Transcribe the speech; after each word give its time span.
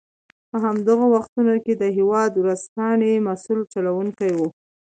په 0.49 0.57
همدغو 0.63 1.05
وختونو 1.15 1.55
کې 1.63 1.73
د 1.75 1.83
هېواد 1.97 2.31
ورځپاڼې 2.35 3.23
مسوول 3.27 3.61
چلوونکی 3.73 4.29
و. 4.37 4.39